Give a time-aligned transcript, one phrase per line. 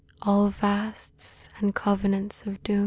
[0.23, 2.79] All vasts and covenants of doom.